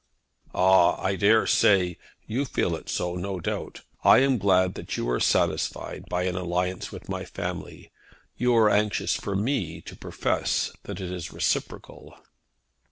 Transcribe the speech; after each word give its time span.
"Ah! 0.55 0.99
I 0.99 1.15
dare 1.15 1.45
say. 1.45 1.95
You 2.25 2.45
feel 2.45 2.75
it 2.75 2.89
so, 2.89 3.13
no 3.15 3.39
doubt. 3.39 3.81
I 4.03 4.17
am 4.21 4.39
glad 4.39 4.73
that 4.73 4.97
you 4.97 5.07
are 5.11 5.19
satisfied 5.19 6.05
by 6.09 6.23
an 6.23 6.35
alliance 6.35 6.91
with 6.91 7.07
my 7.07 7.23
family. 7.23 7.91
You 8.35 8.55
are 8.55 8.67
anxious 8.67 9.15
for 9.15 9.35
me 9.35 9.79
to 9.81 9.95
profess 9.95 10.71
that 10.85 10.99
it 10.99 11.11
is 11.11 11.31
reciprocal." 11.31 12.15